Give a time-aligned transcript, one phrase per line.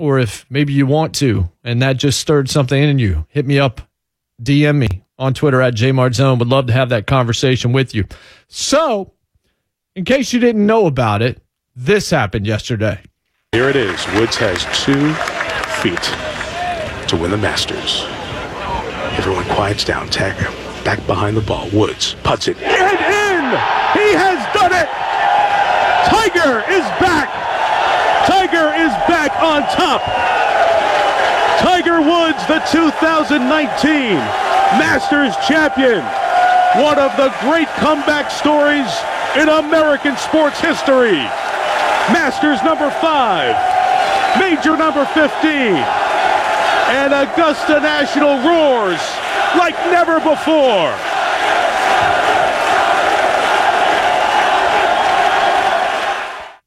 [0.00, 3.58] Or if maybe you want to, and that just stirred something in you, hit me
[3.58, 3.82] up,
[4.42, 6.38] DM me on Twitter at jmartzone.
[6.38, 8.06] Would love to have that conversation with you.
[8.48, 9.12] So,
[9.94, 11.42] in case you didn't know about it,
[11.76, 12.98] this happened yesterday.
[13.52, 14.02] Here it is.
[14.14, 15.12] Woods has two
[15.82, 16.02] feet
[17.08, 18.04] to win the Masters.
[19.18, 20.08] Everyone quiets down.
[20.08, 20.50] Tiger
[20.82, 21.68] back behind the ball.
[21.74, 23.44] Woods puts it and in.
[24.00, 24.88] He has done it.
[26.08, 27.28] Tiger is back.
[29.40, 30.02] On top.
[31.60, 33.40] Tiger Woods, the 2019
[34.78, 36.04] Masters champion.
[36.80, 38.88] One of the great comeback stories
[39.36, 41.18] in American sports history.
[42.12, 43.56] Masters number five,
[44.38, 45.40] major number 15,
[46.92, 49.00] and Augusta National roars
[49.58, 50.94] like never before.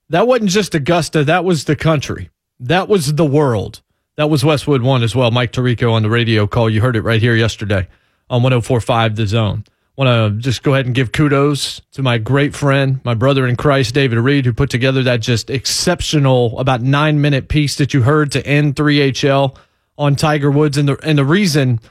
[0.09, 2.29] That wasn't just Augusta, that was the country.
[2.63, 3.81] That was the world.
[4.15, 5.31] That was Westwood One as well.
[5.31, 6.69] Mike Tirico on the radio call.
[6.69, 7.89] You heard it right here yesterday
[8.29, 9.65] on 1045 The Zone.
[9.97, 13.57] Want to just go ahead and give kudos to my great friend, my brother in
[13.57, 18.03] Christ, David Reed, who put together that just exceptional, about nine minute piece that you
[18.03, 19.57] heard to end 3HL
[19.97, 20.77] on Tiger Woods.
[20.77, 21.81] And the, and the reason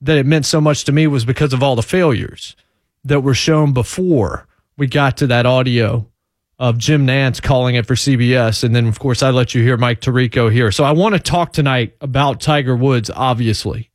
[0.00, 2.54] that it meant so much to me was because of all the failures
[3.02, 6.06] that were shown before we got to that audio
[6.60, 8.62] of Jim Nantz calling it for CBS.
[8.62, 10.70] And then, of course, I let you hear Mike Tirico here.
[10.70, 13.90] So I want to talk tonight about Tiger Woods, obviously.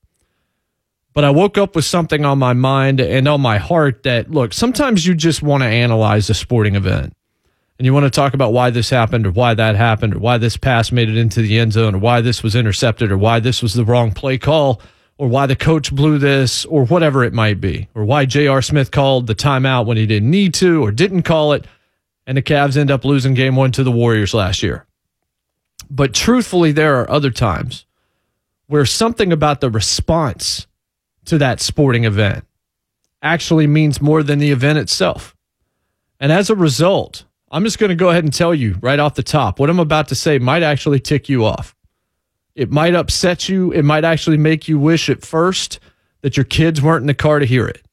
[1.13, 4.52] But I woke up with something on my mind and on my heart that, look,
[4.52, 7.14] sometimes you just want to analyze a sporting event.
[7.77, 10.39] And you want to talk about why this happened or why that happened or why
[10.39, 13.39] this pass made it into the end zone or why this was intercepted or why
[13.39, 14.82] this was the wrong play call
[15.17, 18.61] or why the coach blew this or whatever it might be or why J.R.
[18.61, 21.65] Smith called the timeout when he didn't need to or didn't call it
[22.27, 24.86] and the Cavs end up losing game one to the Warriors last year.
[25.89, 27.86] But truthfully, there are other times
[28.67, 30.67] where something about the response
[31.25, 32.45] to that sporting event
[33.21, 35.35] actually means more than the event itself.
[36.19, 39.15] And as a result, I'm just going to go ahead and tell you right off
[39.15, 41.75] the top what I'm about to say might actually tick you off.
[42.55, 43.71] It might upset you.
[43.71, 45.80] It might actually make you wish at first
[46.21, 47.85] that your kids weren't in the car to hear it.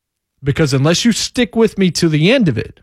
[0.43, 2.81] Because unless you stick with me to the end of it,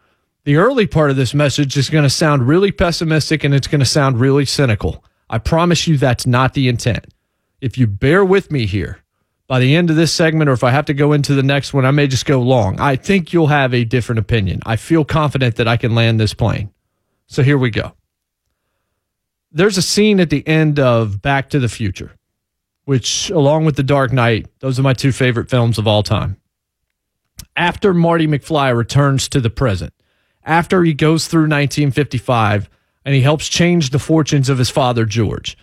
[0.50, 3.82] the early part of this message is going to sound really pessimistic and it's going
[3.82, 5.06] to sound really cynical.
[5.30, 7.06] I promise you that's not the intent.
[7.62, 8.98] If you bear with me here,
[9.46, 11.72] by the end of this segment, or if I have to go into the next
[11.72, 12.80] one, I may just go long.
[12.80, 14.60] I think you'll have a different opinion.
[14.66, 16.72] I feel confident that I can land this plane.
[17.28, 17.94] So here we go.
[19.52, 22.16] There's a scene at the end of Back to the Future,
[22.86, 26.38] which, along with The Dark Knight, those are my two favorite films of all time.
[27.56, 29.94] After Marty McFly returns to the present,
[30.44, 32.70] after he goes through 1955
[33.06, 35.58] and he helps change the fortunes of his father, George.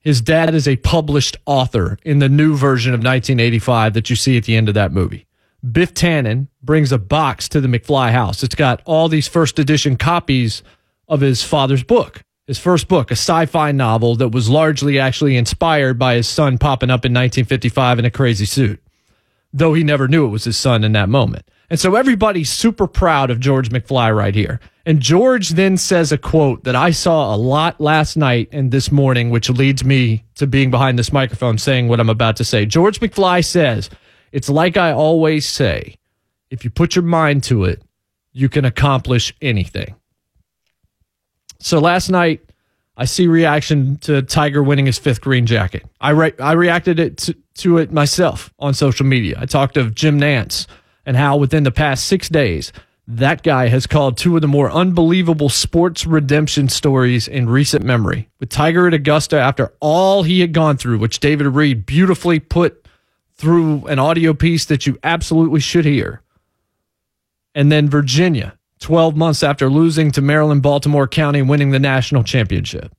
[0.00, 4.36] His dad is a published author in the new version of 1985 that you see
[4.36, 5.26] at the end of that movie.
[5.70, 8.42] Biff Tannen brings a box to the McFly house.
[8.42, 10.62] It's got all these first edition copies
[11.06, 15.36] of his father's book, his first book, a sci fi novel that was largely actually
[15.36, 18.82] inspired by his son popping up in 1955 in a crazy suit,
[19.52, 21.46] though he never knew it was his son in that moment.
[21.72, 24.60] And so everybody's super proud of George McFly right here.
[24.84, 28.92] And George then says a quote that I saw a lot last night and this
[28.92, 32.66] morning, which leads me to being behind this microphone saying what I'm about to say.
[32.66, 33.88] George McFly says,
[34.32, 35.96] It's like I always say
[36.50, 37.80] if you put your mind to it,
[38.32, 39.94] you can accomplish anything.
[41.58, 42.42] So last night,
[42.98, 45.86] I see reaction to Tiger winning his fifth green jacket.
[46.02, 49.38] I, re- I reacted it to, to it myself on social media.
[49.40, 50.66] I talked of Jim Nantz
[51.04, 52.72] and how within the past six days,
[53.08, 58.28] that guy has called two of the more unbelievable sports redemption stories in recent memory.
[58.38, 62.86] With Tiger at Augusta, after all he had gone through, which David Reed beautifully put
[63.34, 66.22] through an audio piece that you absolutely should hear.
[67.54, 72.94] And then Virginia, 12 months after losing to Maryland, Baltimore County, winning the national championship.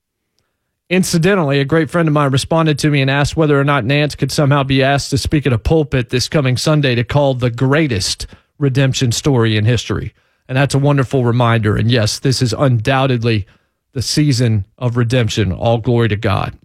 [0.90, 4.16] Incidentally, a great friend of mine responded to me and asked whether or not Nantz
[4.16, 7.50] could somehow be asked to speak at a pulpit this coming Sunday to call the
[7.50, 8.26] greatest
[8.58, 10.12] redemption story in history.
[10.46, 11.76] And that's a wonderful reminder.
[11.76, 13.46] And yes, this is undoubtedly
[13.92, 15.52] the season of redemption.
[15.52, 16.58] All glory to God.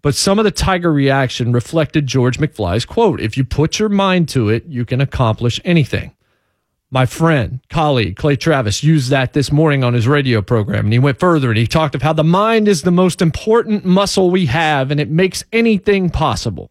[0.00, 4.30] But some of the Tiger reaction reflected George McFly's quote If you put your mind
[4.30, 6.15] to it, you can accomplish anything.
[6.90, 10.86] My friend, colleague, Clay Travis, used that this morning on his radio program.
[10.86, 13.84] And he went further and he talked of how the mind is the most important
[13.84, 16.70] muscle we have and it makes anything possible.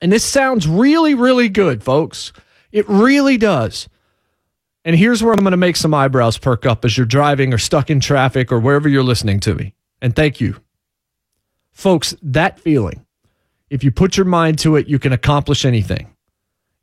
[0.00, 2.32] And this sounds really, really good, folks.
[2.72, 3.88] It really does.
[4.84, 7.58] And here's where I'm going to make some eyebrows perk up as you're driving or
[7.58, 9.74] stuck in traffic or wherever you're listening to me.
[10.00, 10.56] And thank you.
[11.70, 13.06] Folks, that feeling,
[13.70, 16.14] if you put your mind to it, you can accomplish anything.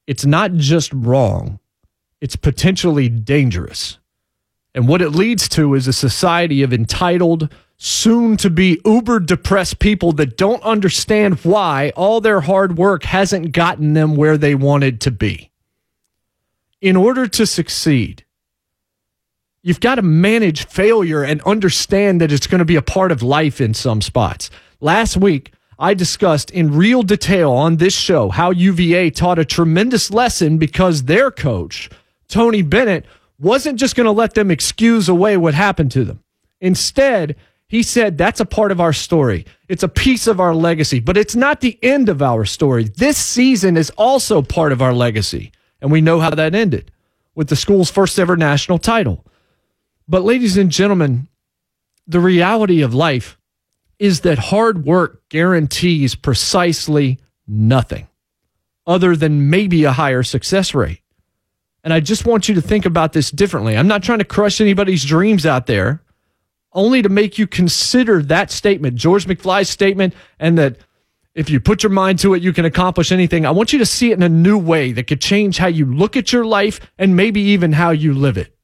[0.07, 1.59] It's not just wrong,
[2.21, 3.97] it's potentially dangerous.
[4.75, 9.79] And what it leads to is a society of entitled, soon to be uber depressed
[9.79, 15.01] people that don't understand why all their hard work hasn't gotten them where they wanted
[15.01, 15.49] to be.
[16.81, 18.25] In order to succeed,
[19.61, 23.23] you've got to manage failure and understand that it's going to be a part of
[23.23, 24.49] life in some spots.
[24.79, 30.11] Last week, I discussed in real detail on this show how UVA taught a tremendous
[30.11, 31.89] lesson because their coach,
[32.29, 33.05] Tony Bennett,
[33.39, 36.23] wasn't just going to let them excuse away what happened to them.
[36.61, 37.35] Instead,
[37.67, 39.45] he said, That's a part of our story.
[39.67, 42.85] It's a piece of our legacy, but it's not the end of our story.
[42.85, 45.51] This season is also part of our legacy.
[45.81, 46.91] And we know how that ended
[47.35, 49.25] with the school's first ever national title.
[50.07, 51.27] But, ladies and gentlemen,
[52.07, 53.37] the reality of life
[53.99, 58.07] is that hard work guarantees precisely nothing
[58.87, 61.01] other than maybe a higher success rate.
[61.83, 63.77] And I just want you to think about this differently.
[63.77, 66.03] I'm not trying to crush anybody's dreams out there
[66.73, 70.77] only to make you consider that statement, George McFly's statement, and that
[71.33, 73.45] if you put your mind to it, you can accomplish anything.
[73.45, 75.85] I want you to see it in a new way that could change how you
[75.85, 78.55] look at your life and maybe even how you live it.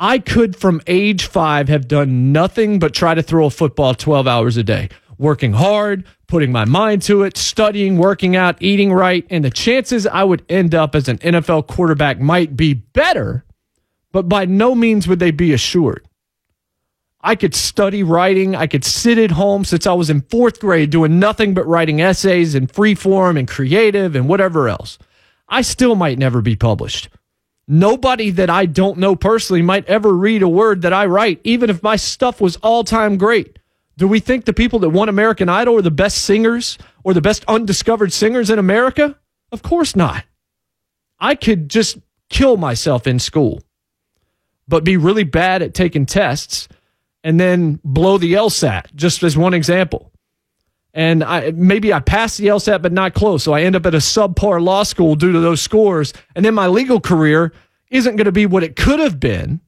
[0.00, 4.28] I could, from age five, have done nothing but try to throw a football 12
[4.28, 9.26] hours a day, working hard, putting my mind to it, studying, working out, eating right.
[9.30, 13.44] And the chances I would end up as an NFL quarterback might be better,
[14.12, 16.06] but by no means would they be assured.
[17.20, 18.54] I could study writing.
[18.54, 22.00] I could sit at home since I was in fourth grade doing nothing but writing
[22.00, 24.98] essays and free form and creative and whatever else.
[25.48, 27.08] I still might never be published.
[27.66, 31.70] Nobody that I don't know personally might ever read a word that I write, even
[31.70, 33.58] if my stuff was all time great.
[33.98, 37.20] Do we think the people that won American Idol are the best singers or the
[37.20, 39.18] best undiscovered singers in America?
[39.50, 40.24] Of course not.
[41.18, 41.98] I could just
[42.30, 43.60] kill myself in school,
[44.68, 46.68] but be really bad at taking tests
[47.24, 50.12] and then blow the LSAT, just as one example.
[50.94, 53.42] And I, maybe I pass the LSAT, but not close.
[53.42, 56.12] So I end up at a subpar law school due to those scores.
[56.36, 57.52] And then my legal career
[57.90, 59.60] isn't going to be what it could have been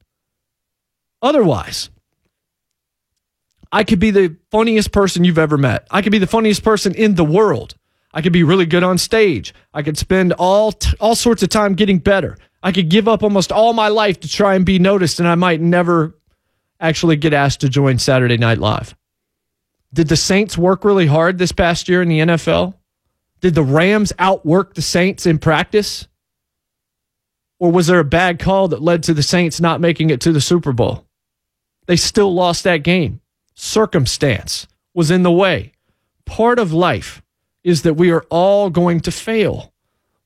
[1.21, 1.91] otherwise.
[3.72, 5.87] I could be the funniest person you've ever met.
[5.90, 7.75] I could be the funniest person in the world.
[8.12, 9.55] I could be really good on stage.
[9.72, 12.37] I could spend all t- all sorts of time getting better.
[12.62, 15.37] I could give up almost all my life to try and be noticed, and I
[15.37, 16.14] might never
[16.81, 18.96] actually get asked to join Saturday Night Live?
[19.93, 22.75] Did the Saints work really hard this past year in the NFL?
[23.40, 26.08] Did the Rams outwork the Saints in practice?
[27.58, 30.32] Or was there a bad call that led to the Saints not making it to
[30.32, 31.06] the Super Bowl?
[31.87, 33.20] They still lost that game.
[33.61, 35.73] Circumstance was in the way.
[36.25, 37.23] Part of life
[37.63, 39.73] is that we are all going to fail.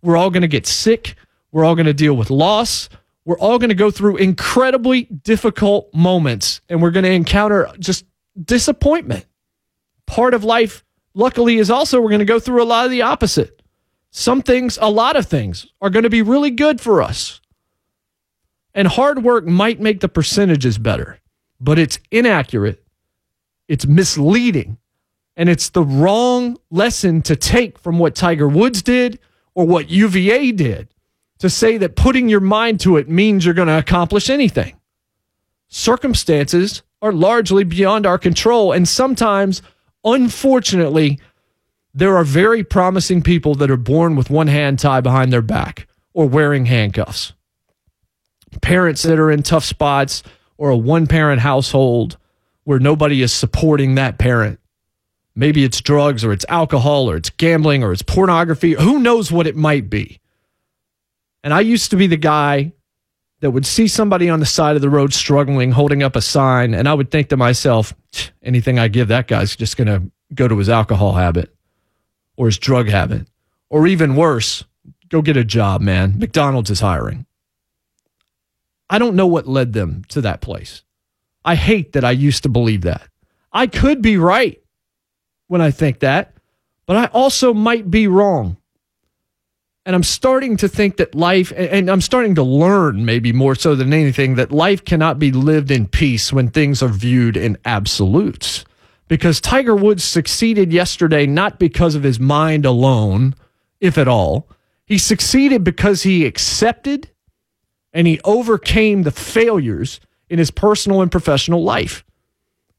[0.02, 1.16] We're all going to get sick.
[1.52, 2.88] We're all going to deal with loss
[3.24, 8.04] we're all going to go through incredibly difficult moments and we're going to encounter just
[8.42, 9.24] disappointment.
[10.06, 13.02] Part of life, luckily, is also we're going to go through a lot of the
[13.02, 13.62] opposite.
[14.10, 17.40] Some things, a lot of things, are going to be really good for us.
[18.74, 21.18] And hard work might make the percentages better,
[21.58, 22.83] but it's inaccurate,
[23.68, 24.78] it's misleading,
[25.36, 29.18] and it's the wrong lesson to take from what Tiger Woods did
[29.54, 30.88] or what UVA did
[31.38, 34.78] to say that putting your mind to it means you're going to accomplish anything.
[35.68, 38.72] Circumstances are largely beyond our control.
[38.72, 39.60] And sometimes,
[40.04, 41.20] unfortunately,
[41.92, 45.86] there are very promising people that are born with one hand tied behind their back
[46.14, 47.34] or wearing handcuffs.
[48.62, 50.22] Parents that are in tough spots
[50.56, 52.16] or a one parent household
[52.64, 54.58] where nobody is supporting that parent.
[55.36, 58.72] Maybe it's drugs or it's alcohol or it's gambling or it's pornography.
[58.72, 60.20] Who knows what it might be?
[61.42, 62.72] And I used to be the guy
[63.40, 66.72] that would see somebody on the side of the road struggling, holding up a sign,
[66.72, 67.92] and I would think to myself,
[68.42, 71.54] anything I give that guy's just going to go to his alcohol habit
[72.36, 73.26] or his drug habit.
[73.68, 74.64] Or even worse,
[75.08, 76.18] go get a job, man.
[76.18, 77.26] McDonald's is hiring.
[78.88, 80.82] I don't know what led them to that place.
[81.44, 83.02] I hate that I used to believe that.
[83.52, 84.60] I could be right.
[85.48, 86.34] when I think that,
[86.86, 88.56] but I also might be wrong.
[89.86, 93.74] And I'm starting to think that life, and I'm starting to learn maybe more so
[93.74, 98.64] than anything, that life cannot be lived in peace when things are viewed in absolutes.
[99.08, 103.34] Because Tiger Woods succeeded yesterday not because of his mind alone,
[103.78, 104.48] if at all.
[104.86, 107.10] He succeeded because he accepted
[107.92, 112.04] and he overcame the failures in his personal and professional life.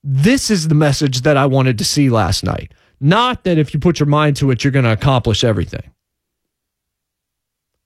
[0.04, 2.74] This is the message that I wanted to see last night.
[3.00, 5.92] Not that if you put your mind to it, you're going to accomplish everything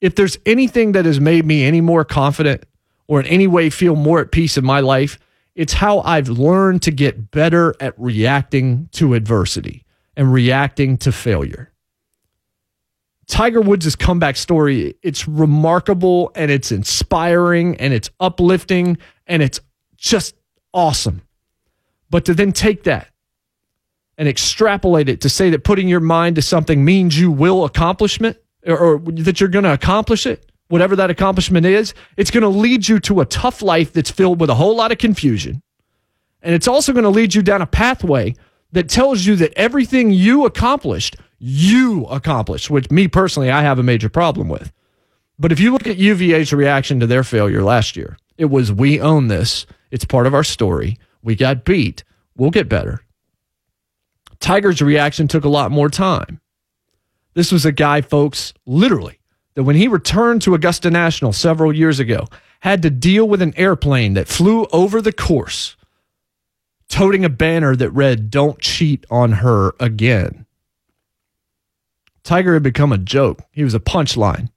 [0.01, 2.63] if there's anything that has made me any more confident
[3.07, 5.19] or in any way feel more at peace in my life,
[5.55, 9.85] it's how I've learned to get better at reacting to adversity
[10.15, 11.71] and reacting to failure.
[13.27, 18.97] Tiger Woods' comeback story, it's remarkable and it's inspiring and it's uplifting
[19.29, 19.61] and it's
[19.95, 20.35] just
[20.73, 21.21] awesome.
[22.09, 23.07] But to then take that
[24.17, 28.37] and extrapolate it to say that putting your mind to something means you will accomplishment
[28.65, 32.49] or, or that you're going to accomplish it, whatever that accomplishment is, it's going to
[32.49, 35.61] lead you to a tough life that's filled with a whole lot of confusion.
[36.41, 38.35] And it's also going to lead you down a pathway
[38.71, 43.83] that tells you that everything you accomplished, you accomplished, which me personally, I have a
[43.83, 44.71] major problem with.
[45.37, 49.01] But if you look at UVA's reaction to their failure last year, it was we
[49.01, 49.65] own this.
[49.91, 50.97] It's part of our story.
[51.21, 52.05] We got beat.
[52.37, 53.01] We'll get better.
[54.39, 56.39] Tiger's reaction took a lot more time.
[57.33, 59.19] This was a guy, folks, literally,
[59.55, 62.27] that when he returned to Augusta National several years ago,
[62.61, 65.75] had to deal with an airplane that flew over the course,
[66.87, 70.45] toting a banner that read, Don't cheat on her again.
[72.23, 73.41] Tiger had become a joke.
[73.51, 74.49] He was a punchline.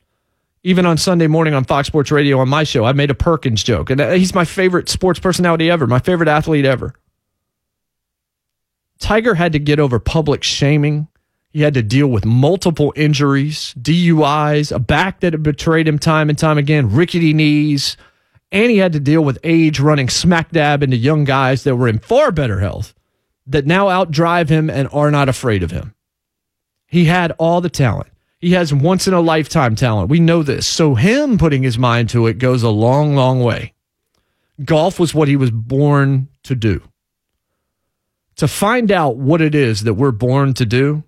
[0.64, 3.64] Even on Sunday morning on Fox Sports Radio on my show, I made a Perkins
[3.64, 3.90] joke.
[3.90, 6.94] And uh, he's my favorite sports personality ever, my favorite athlete ever.
[9.00, 11.08] Tiger had to get over public shaming
[11.52, 16.30] he had to deal with multiple injuries, DUIs, a back that had betrayed him time
[16.30, 17.98] and time again, rickety knees,
[18.50, 21.88] and he had to deal with age running smack dab into young guys that were
[21.88, 22.94] in far better health
[23.46, 25.94] that now outdrive him and are not afraid of him.
[26.86, 28.11] He had all the talent.
[28.42, 30.10] He has once in a lifetime talent.
[30.10, 30.66] We know this.
[30.66, 33.72] So, him putting his mind to it goes a long, long way.
[34.64, 36.82] Golf was what he was born to do.
[38.36, 41.04] To find out what it is that we're born to do,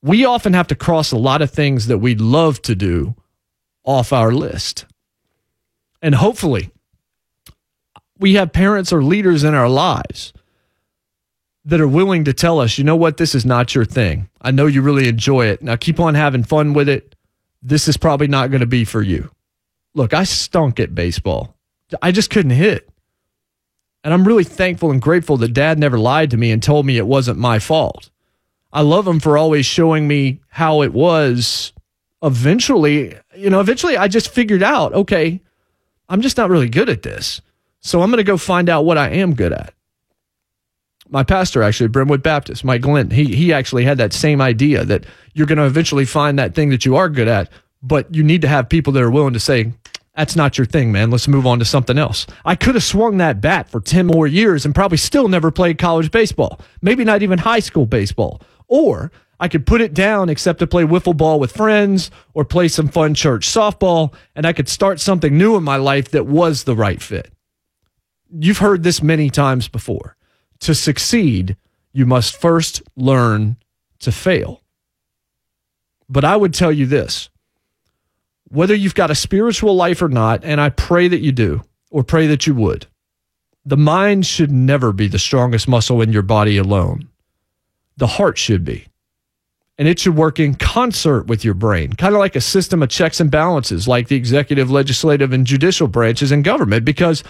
[0.00, 3.16] we often have to cross a lot of things that we'd love to do
[3.82, 4.86] off our list.
[6.00, 6.70] And hopefully,
[8.16, 10.32] we have parents or leaders in our lives
[11.68, 14.26] that are willing to tell us, you know what, this is not your thing.
[14.40, 15.60] I know you really enjoy it.
[15.62, 17.14] Now keep on having fun with it.
[17.62, 19.30] This is probably not going to be for you.
[19.92, 21.54] Look, I stunk at baseball.
[22.00, 22.88] I just couldn't hit.
[24.02, 26.96] And I'm really thankful and grateful that dad never lied to me and told me
[26.96, 28.08] it wasn't my fault.
[28.72, 31.74] I love him for always showing me how it was.
[32.22, 35.42] Eventually, you know, eventually I just figured out, okay,
[36.08, 37.42] I'm just not really good at this.
[37.80, 39.74] So I'm going to go find out what I am good at.
[41.10, 45.04] My pastor, actually, Brentwood Baptist, Mike Glenn, he, he actually had that same idea that
[45.32, 47.50] you're going to eventually find that thing that you are good at,
[47.82, 49.72] but you need to have people that are willing to say,
[50.14, 51.10] that's not your thing, man.
[51.10, 52.26] Let's move on to something else.
[52.44, 55.78] I could have swung that bat for 10 more years and probably still never played
[55.78, 58.42] college baseball, maybe not even high school baseball.
[58.66, 62.68] Or I could put it down except to play wiffle ball with friends or play
[62.68, 66.64] some fun church softball, and I could start something new in my life that was
[66.64, 67.32] the right fit.
[68.28, 70.16] You've heard this many times before.
[70.60, 71.56] To succeed,
[71.92, 73.56] you must first learn
[74.00, 74.62] to fail.
[76.08, 77.30] But I would tell you this
[78.48, 82.02] whether you've got a spiritual life or not, and I pray that you do, or
[82.02, 82.86] pray that you would,
[83.64, 87.08] the mind should never be the strongest muscle in your body alone
[87.98, 88.86] the heart should be.
[89.76, 92.88] And it should work in concert with your brain, kind of like a system of
[92.88, 97.22] checks and balances, like the executive, legislative, and judicial branches in government, because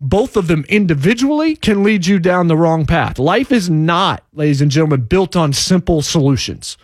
[0.00, 3.18] both of them individually can lead you down the wrong path.
[3.18, 6.76] Life is not, ladies and gentlemen, built on simple solutions.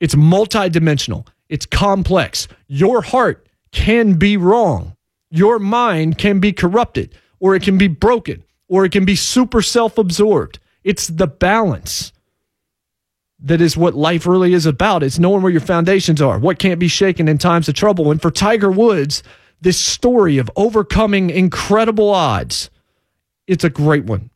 [0.00, 2.48] It's multidimensional, it's complex.
[2.66, 4.96] Your heart can be wrong,
[5.30, 9.62] your mind can be corrupted, or it can be broken, or it can be super
[9.62, 10.58] self absorbed.
[10.84, 12.12] It's the balance
[13.38, 15.02] that is what life really is about.
[15.02, 18.10] It's knowing where your foundations are, what can't be shaken in times of trouble.
[18.10, 19.22] And for Tiger Woods,
[19.62, 22.68] this story of overcoming incredible odds,
[23.46, 24.30] it's a great one.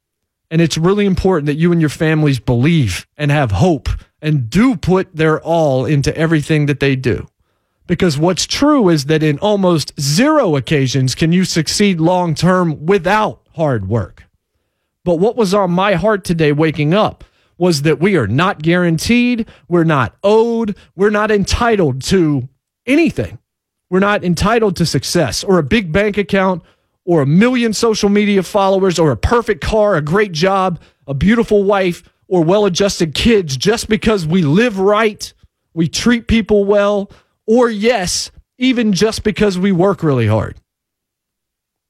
[0.50, 3.88] And it's really important that you and your families believe and have hope
[4.23, 7.26] and do put their all into everything that they do.
[7.88, 13.42] Because what's true is that in almost zero occasions can you succeed long term without
[13.54, 14.25] hard work.
[15.04, 17.25] But what was on my heart today waking up
[17.59, 22.49] was that we are not guaranteed, we're not owed, we're not entitled to
[22.87, 23.38] anything.
[23.90, 26.62] We're not entitled to success or a big bank account
[27.04, 31.62] or a million social media followers or a perfect car, a great job, a beautiful
[31.62, 35.32] wife, or well adjusted kids just because we live right,
[35.74, 37.10] we treat people well,
[37.46, 40.56] or yes, even just because we work really hard.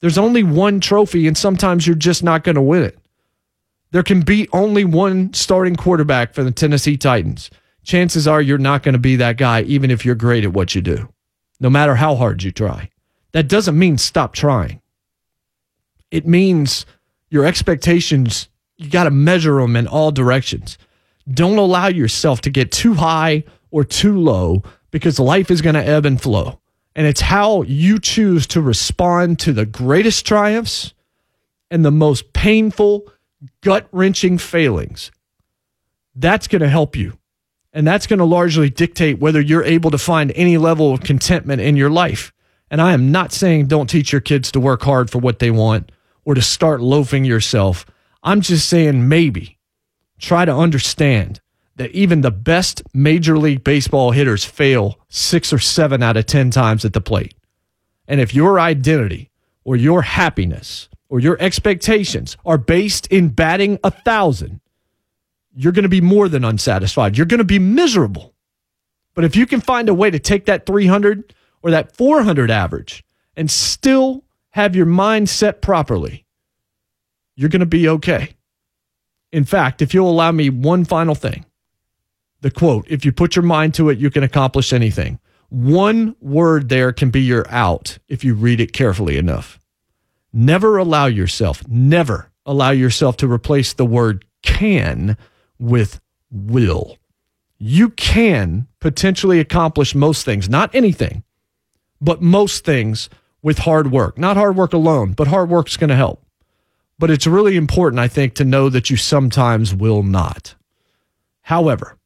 [0.01, 2.99] There's only one trophy, and sometimes you're just not going to win it.
[3.93, 7.51] There can be only one starting quarterback for the Tennessee Titans.
[7.83, 10.75] Chances are you're not going to be that guy, even if you're great at what
[10.75, 11.09] you do,
[11.61, 12.91] no matter how hard you try.
[13.33, 14.81] That doesn't mean stop trying.
[16.11, 16.87] It means
[17.29, 20.79] your expectations, you got to measure them in all directions.
[21.29, 25.87] Don't allow yourself to get too high or too low because life is going to
[25.87, 26.61] ebb and flow.
[26.95, 30.95] And it's how you choose to respond to the greatest triumphs
[31.71, 33.13] and the most painful,
[33.61, 35.11] gut wrenching failings.
[36.15, 37.19] That's going to help you.
[37.77, 41.61] And that's going to largely dictate whether you're able to find any level of contentment
[41.61, 42.33] in your life.
[42.71, 45.51] And I am not saying don't teach your kids to work hard for what they
[45.51, 45.93] want
[46.25, 47.85] or to start loafing yourself.
[48.23, 49.59] I'm just saying maybe
[50.19, 51.43] try to understand
[51.77, 56.51] that even the best Major League Baseball hitters fail six or seven out of 10
[56.51, 57.35] times at the plate.
[58.09, 59.31] And if your identity
[59.65, 64.63] or your happiness or your expectations are based in batting a thousand,
[65.57, 67.17] you're going to be more than unsatisfied.
[67.17, 68.35] You're going to be miserable.
[69.15, 73.03] But if you can find a way to take that 300 or that 400 average
[73.35, 76.27] and still have your mind set properly,
[77.37, 78.35] you're going to be okay.
[79.33, 81.47] In fact, if you'll allow me one final thing,
[82.43, 85.19] the quote, if you put your mind to it, you can accomplish anything.
[85.49, 89.59] One word there can be your out if you read it carefully enough.
[90.33, 95.17] Never allow yourself, never allow yourself to replace the word can
[95.59, 96.99] with will.
[97.59, 101.25] You can potentially accomplish most things, not anything,
[102.01, 103.09] but most things
[103.43, 104.19] with hard work.
[104.19, 106.23] Not hard work alone, but hard work's going to help.
[106.99, 110.55] But it's really important, I think, to know that you sometimes will not.
[111.43, 111.97] However,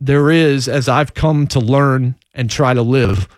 [0.00, 3.28] there is, as I've come to learn and try to live,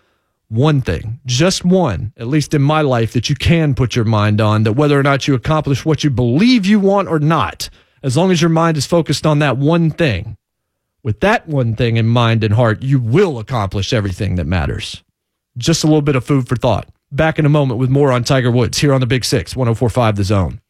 [0.49, 4.41] one thing, just one, at least in my life, that you can put your mind
[4.41, 7.69] on that whether or not you accomplish what you believe you want or not,
[8.01, 10.37] as long as your mind is focused on that one thing,
[11.03, 15.03] with that one thing in mind and heart, you will accomplish everything that matters.
[15.57, 16.87] Just a little bit of food for thought.
[17.11, 20.15] Back in a moment with more on Tiger Woods here on the Big Six, 1045
[20.15, 20.61] The Zone.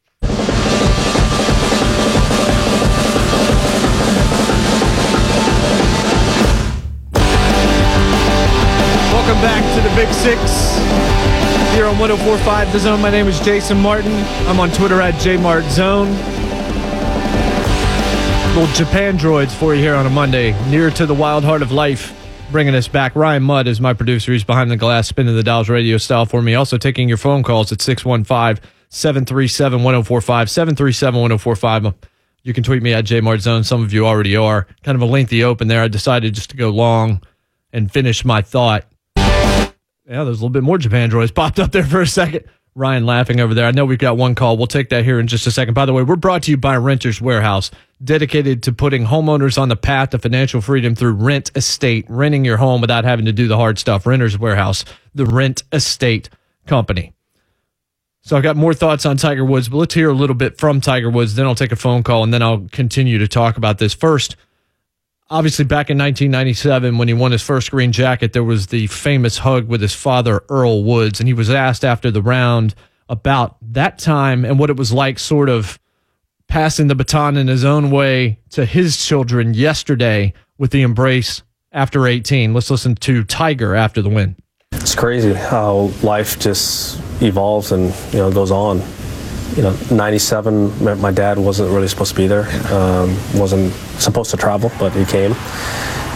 [9.12, 10.40] Welcome back to the Big Six
[11.74, 13.00] here on 1045 The Zone.
[13.00, 14.12] My name is Jason Martin.
[14.48, 16.39] I'm on Twitter at JMartZone.
[18.50, 22.14] Little Japandroids for you here on a Monday, near to the wild heart of life,
[22.50, 23.16] bringing us back.
[23.16, 24.32] Ryan Mudd is my producer.
[24.32, 26.54] He's behind the glass, spinning the dials radio style for me.
[26.54, 31.86] Also taking your phone calls at 615 737 1045, 737 1045.
[31.86, 31.92] Uh,
[32.42, 33.64] you can tweet me at JMartZone.
[33.64, 34.66] Some of you already are.
[34.82, 35.82] Kind of a lengthy open there.
[35.82, 37.22] I decided just to go long
[37.72, 38.84] and finish my thought
[40.10, 42.44] yeah, there's a little bit more Japandroids popped up there for a second.
[42.74, 43.66] Ryan laughing over there.
[43.66, 44.56] I know we've got one call.
[44.56, 45.74] We'll take that here in just a second.
[45.74, 47.70] By the way, we're brought to you by Renters Warehouse,
[48.02, 52.56] dedicated to putting homeowners on the path to financial freedom through rent estate, renting your
[52.56, 54.06] home without having to do the hard stuff.
[54.06, 54.84] Renters Warehouse,
[55.14, 56.30] the rent estate
[56.66, 57.12] company.
[58.22, 60.80] So I've got more thoughts on Tiger Woods, but let's hear a little bit from
[60.80, 61.34] Tiger Woods.
[61.34, 63.94] Then I'll take a phone call and then I'll continue to talk about this.
[63.94, 64.36] First,
[65.30, 69.38] obviously back in 1997 when he won his first green jacket there was the famous
[69.38, 72.74] hug with his father earl woods and he was asked after the round
[73.08, 75.78] about that time and what it was like sort of
[76.50, 82.08] passing the baton in his own way to his children yesterday with the embrace after
[82.08, 84.36] 18 let's listen to tiger after the win.
[84.72, 88.82] It's crazy how life just evolves and you know goes on
[89.56, 92.46] you know, 97, my dad wasn't really supposed to be there.
[92.72, 95.34] Um, wasn't supposed to travel, but he came.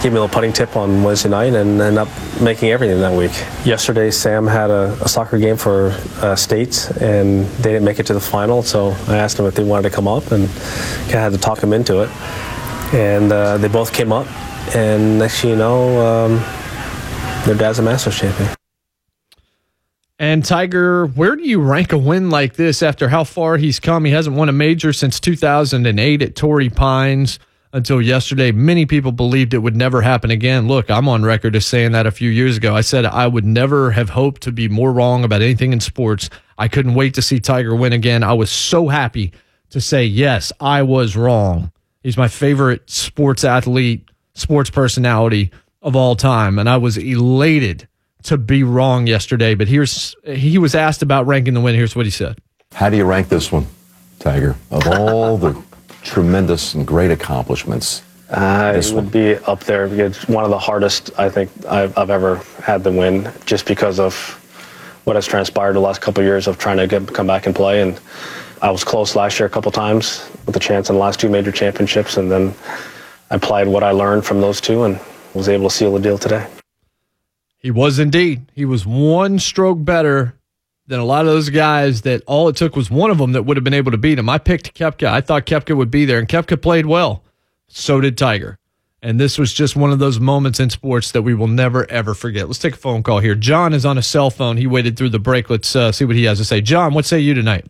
[0.01, 2.09] Gave me a little putting tip on Wednesday night and ended up
[2.41, 3.31] making everything that week.
[3.65, 8.05] Yesterday, Sam had a, a soccer game for uh, States, and they didn't make it
[8.07, 10.55] to the final, so I asked them if they wanted to come up, and kind
[11.05, 12.09] of had to talk them into it.
[12.93, 14.27] And uh, they both came up,
[14.75, 16.35] and next thing you know, um,
[17.45, 18.54] their dad's a Masters champion.
[20.17, 24.05] And Tiger, where do you rank a win like this after how far he's come?
[24.05, 27.37] He hasn't won a major since 2008 at Torrey Pines
[27.73, 28.53] until yesterday.
[28.53, 30.69] Many people believed it would never happen again.
[30.69, 32.73] Look, I'm on record as saying that a few years ago.
[32.73, 36.29] I said I would never have hoped to be more wrong about anything in sports.
[36.57, 38.23] I couldn't wait to see Tiger win again.
[38.23, 39.33] I was so happy
[39.71, 41.73] to say, yes, I was wrong.
[42.03, 45.51] He's my favorite sports athlete, sports personality
[45.81, 46.57] of all time.
[46.57, 47.89] And I was elated
[48.25, 49.55] to be wrong yesterday.
[49.55, 51.75] But here's, he was asked about ranking the win.
[51.75, 52.37] Here's what he said.
[52.73, 53.65] How do you rank this one,
[54.19, 54.55] Tiger?
[54.71, 55.59] Of all the
[56.03, 59.11] tremendous and great accomplishments, Uh, This it would one.
[59.11, 59.85] be up there.
[59.85, 63.99] It's one of the hardest I think I've, I've ever had to win, just because
[63.99, 64.13] of
[65.05, 67.55] what has transpired the last couple of years of trying to get, come back and
[67.55, 67.81] play.
[67.81, 67.99] And
[68.63, 71.29] I was close last year a couple times with a chance in the last two
[71.29, 72.53] major championships, and then
[73.29, 74.99] I applied what I learned from those two and
[75.35, 76.45] was able to seal the deal today.
[77.65, 78.45] He was indeed.
[78.53, 80.35] He was one stroke better
[80.85, 83.41] than a lot of those guys that all it took was one of them that
[83.41, 84.29] would have been able to beat him.
[84.29, 85.07] I picked Koepka.
[85.07, 87.23] I thought Koepka would be there, and Koepka played well.
[87.67, 88.59] So did Tiger.
[89.01, 92.13] And this was just one of those moments in sports that we will never, ever
[92.13, 92.45] forget.
[92.45, 93.33] Let's take a phone call here.
[93.33, 94.57] John is on a cell phone.
[94.57, 95.49] He waited through the break.
[95.49, 96.61] Let's uh, see what he has to say.
[96.61, 97.65] John, what say you tonight?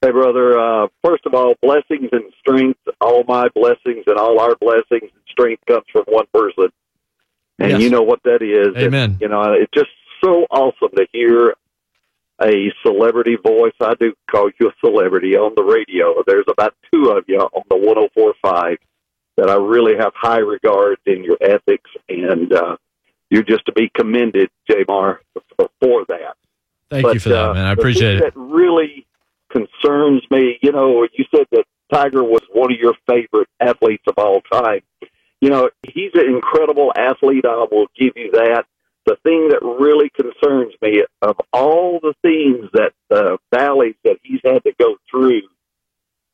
[0.00, 0.58] Hey, brother.
[0.58, 2.80] Uh, first of all, blessings and strength.
[3.02, 6.68] All my blessings and all our blessings and strength comes from one person,
[7.58, 7.80] and Yes.
[7.80, 8.76] you know what that is.
[8.76, 9.12] Amen.
[9.12, 9.90] And, you know, it's just
[10.22, 11.54] so awesome to hear
[12.40, 13.72] a celebrity voice.
[13.80, 16.22] I do call you a celebrity on the radio.
[16.26, 18.76] There's about two of you on the 104.5
[19.36, 22.76] that I really have high regard in your ethics, and uh,
[23.30, 25.18] you're just to be commended, Jamar,
[25.56, 26.36] for, for that.
[26.90, 27.66] Thank But, you for that, uh, man.
[27.66, 28.22] I appreciate it.
[28.22, 29.06] That really
[29.50, 30.58] concerns me.
[30.62, 34.80] You know, you said that Tiger was one of your favorite athletes of all time.
[35.40, 37.44] You know, he's an incredible athlete.
[37.46, 38.64] I will give you that.
[39.04, 44.40] The thing that really concerns me of all the things that the valleys that he's
[44.44, 45.42] had to go through,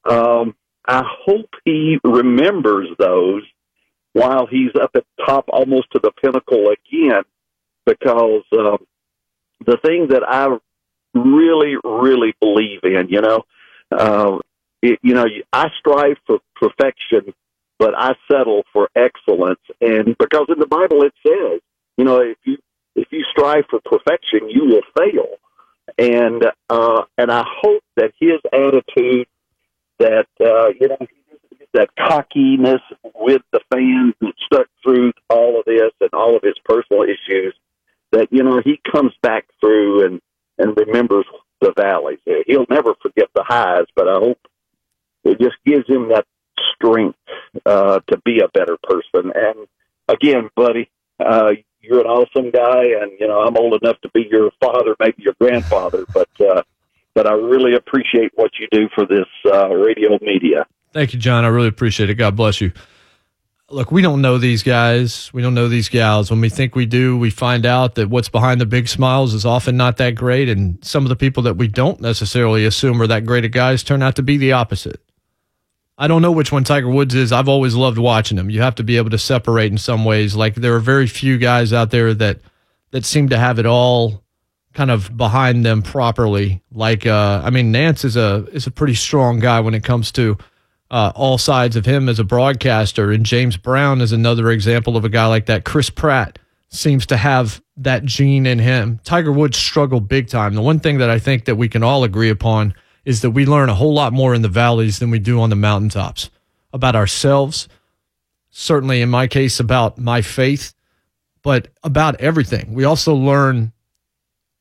[0.09, 0.55] um,
[0.87, 3.43] I hope he remembers those
[4.15, 7.25] while he's up at top, almost to the pinnacle again,
[7.85, 8.79] because um,
[9.67, 10.57] the thing that I
[11.15, 13.09] really, really believe in.
[13.09, 13.45] You know,
[13.91, 14.39] uh,
[14.81, 17.35] it, you know, I strive for perfection,
[17.83, 19.59] but I settle for excellence.
[19.81, 21.61] And because in the Bible it says,
[21.97, 22.59] you know, if you
[22.95, 25.27] if you strive for perfection, you will fail.
[25.99, 29.27] And uh, and I hope that his attitude,
[29.99, 31.07] that uh, you know,
[31.75, 32.83] that cockiness
[33.17, 37.53] with the fans that stuck through all of this and all of his personal issues,
[38.13, 40.21] that you know he comes back through and
[40.57, 41.27] and remembers
[41.61, 42.21] the valleys.
[42.47, 44.39] He'll never forget the highs, but I hope
[45.25, 46.27] it just gives him that
[46.75, 47.19] strength
[47.67, 49.33] uh, to be a better person.
[49.35, 49.67] And
[50.09, 54.27] again, buddy, uh, you're an awesome guy, and you know I'm old enough to be
[54.31, 56.63] your father, maybe your grandfather, but uh,
[57.15, 60.67] but I really appreciate what you do for this uh, radio media.
[60.93, 61.45] Thank you, John.
[61.45, 62.15] I really appreciate it.
[62.15, 62.73] God bless you.
[63.71, 65.33] Look, we don't know these guys.
[65.33, 66.31] We don't know these gals.
[66.31, 69.47] When we think we do, we find out that what's behind the big smiles is
[69.47, 70.51] often not that great.
[70.51, 73.83] And some of the people that we don't necessarily assume are that great of guys
[73.83, 75.01] turn out to be the opposite.
[75.99, 77.33] I don't know which one Tiger Woods is.
[77.33, 78.51] I've always loved watching him.
[78.51, 80.35] You have to be able to separate in some ways.
[80.35, 82.41] Like there are very few guys out there that
[82.91, 84.23] that seem to have it all
[84.73, 86.63] kind of behind them properly.
[86.73, 90.11] Like uh, I mean, Nantz is a is a pretty strong guy when it comes
[90.13, 90.39] to
[90.91, 95.05] uh, all sides of him as a broadcaster, and James Brown is another example of
[95.05, 95.65] a guy like that.
[95.65, 98.99] Chris Pratt seems to have that gene in him.
[99.05, 100.55] Tiger Woods struggled big time.
[100.55, 102.75] The one thing that I think that we can all agree upon
[103.05, 105.51] is that we learn a whole lot more in the valleys than we do on
[105.51, 106.31] the mountaintops
[106.73, 107.69] about ourselves.
[108.51, 110.75] Certainly, in my case, about my faith,
[111.43, 112.75] but about everything.
[112.75, 113.73] We also learn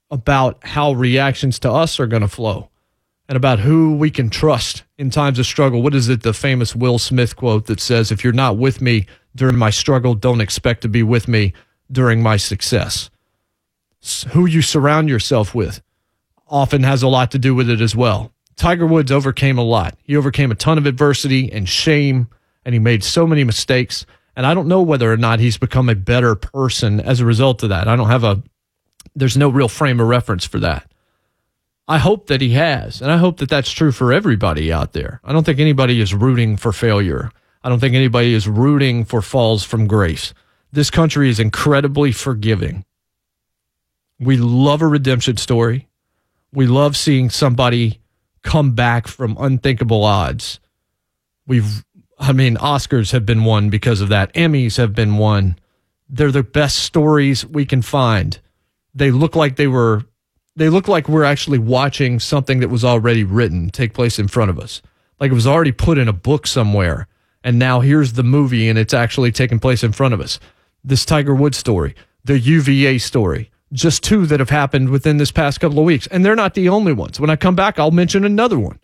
[0.09, 2.69] about how reactions to us are going to flow
[3.29, 5.81] and about who we can trust in times of struggle.
[5.81, 9.05] What is it, the famous Will Smith quote that says, If you're not with me
[9.35, 11.53] during my struggle, don't expect to be with me
[11.89, 13.09] during my success?
[14.31, 15.81] Who you surround yourself with
[16.51, 18.31] often has a lot to do with it as well.
[18.55, 19.97] Tiger Woods overcame a lot.
[20.03, 22.27] He overcame a ton of adversity and shame,
[22.65, 24.05] and he made so many mistakes.
[24.35, 27.63] And I don't know whether or not he's become a better person as a result
[27.63, 27.87] of that.
[27.87, 28.43] I don't have a,
[29.15, 30.91] there's no real frame of reference for that.
[31.87, 35.19] I hope that he has, and I hope that that's true for everybody out there.
[35.23, 37.31] I don't think anybody is rooting for failure.
[37.63, 40.33] I don't think anybody is rooting for falls from grace.
[40.71, 42.85] This country is incredibly forgiving.
[44.19, 45.89] We love a redemption story.
[46.53, 48.01] We love seeing somebody
[48.43, 50.59] come back from unthinkable odds.
[51.47, 51.85] We've,
[52.19, 54.33] I mean, Oscars have been won because of that.
[54.33, 55.57] Emmys have been won.
[56.09, 58.39] They're the best stories we can find.
[58.93, 60.03] They look like they were,
[60.55, 64.51] they look like we're actually watching something that was already written take place in front
[64.51, 64.81] of us.
[65.19, 67.07] Like it was already put in a book somewhere.
[67.43, 70.39] And now here's the movie and it's actually taking place in front of us.
[70.83, 75.59] This Tiger Woods story, the UVA story, just two that have happened within this past
[75.59, 76.07] couple of weeks.
[76.07, 77.19] And they're not the only ones.
[77.19, 78.79] When I come back, I'll mention another one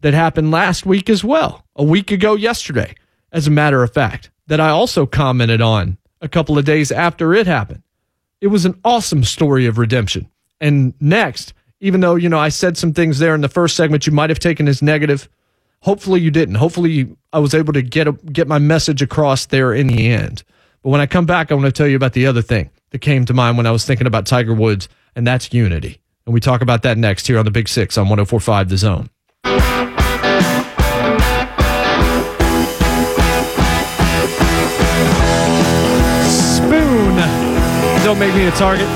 [0.00, 2.94] that happened last week as well, a week ago yesterday.
[3.32, 7.32] as a matter of fact, that I also commented on a couple of days after
[7.34, 7.82] it happened.
[8.40, 10.28] It was an awesome story of redemption.
[10.60, 14.06] And next, even though, you know, I said some things there in the first segment
[14.06, 15.28] you might have taken as negative,
[15.82, 16.56] hopefully you didn't.
[16.56, 20.42] Hopefully I was able to get a, get my message across there in the end.
[20.82, 23.00] But when I come back, I want to tell you about the other thing that
[23.00, 26.00] came to mind when I was thinking about Tiger Woods, and that's unity.
[26.24, 29.10] And we talk about that next here on the Big Six on 1045 The Zone.
[36.30, 37.16] Spoon.
[38.02, 38.86] Don't make me a target.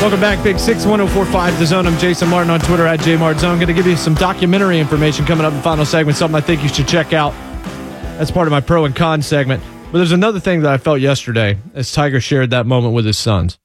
[0.00, 1.86] Welcome back, Big Six 1045 The Zone.
[1.88, 3.56] I'm Jason Martin on Twitter at JMartZone.
[3.56, 6.40] Going to give you some documentary information coming up in the final segment, something I
[6.40, 7.32] think you should check out.
[8.18, 9.64] That's part of my pro and con segment.
[9.90, 13.16] But there's another thing that I felt yesterday as Tiger shared that moment with his
[13.16, 13.58] sons.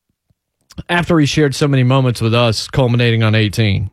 [0.88, 3.92] After he shared so many moments with us, culminating on 18.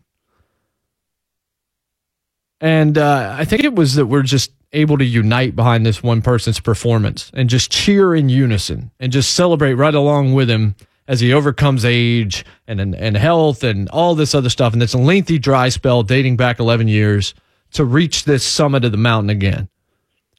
[2.60, 6.22] And uh, I think it was that we're just able to unite behind this one
[6.22, 10.76] person's performance and just cheer in unison and just celebrate right along with him
[11.08, 14.72] as he overcomes age and, and, and health and all this other stuff.
[14.72, 17.34] And it's a lengthy dry spell dating back 11 years
[17.72, 19.68] to reach this summit of the mountain again.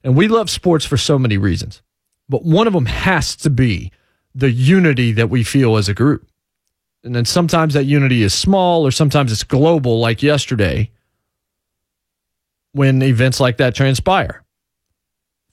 [0.03, 1.81] And we love sports for so many reasons,
[2.27, 3.91] but one of them has to be
[4.33, 6.27] the unity that we feel as a group.
[7.03, 10.91] And then sometimes that unity is small or sometimes it's global, like yesterday
[12.73, 14.43] when events like that transpire.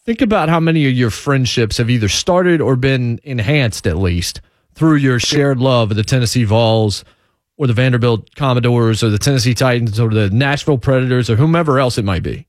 [0.04, 4.40] Think about how many of your friendships have either started or been enhanced, at least,
[4.72, 7.04] through your shared love of the Tennessee Vols
[7.58, 11.98] or the Vanderbilt Commodores or the Tennessee Titans or the Nashville Predators or whomever else
[11.98, 12.46] it might be.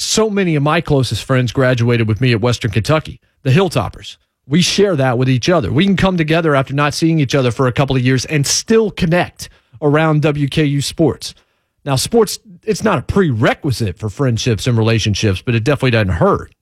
[0.00, 4.16] So many of my closest friends graduated with me at Western Kentucky, the Hilltoppers.
[4.46, 5.70] We share that with each other.
[5.70, 8.46] We can come together after not seeing each other for a couple of years and
[8.46, 9.50] still connect
[9.82, 11.34] around WKU sports.
[11.84, 16.54] Now, sports, it's not a prerequisite for friendships and relationships, but it definitely doesn't hurt.